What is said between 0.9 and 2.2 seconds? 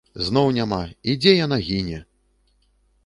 і дзе яна гіне!